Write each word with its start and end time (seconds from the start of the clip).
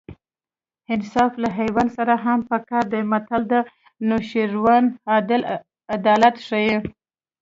انصاف 0.93 1.31
له 1.43 1.49
حیوان 1.59 1.87
سره 1.97 2.13
هم 2.25 2.39
په 2.49 2.57
کار 2.69 2.85
دی 2.93 3.01
متل 3.11 3.41
د 3.51 3.55
نوشیروان 4.09 4.83
عادل 5.11 5.41
عدالت 5.95 6.35
ښيي 6.47 6.77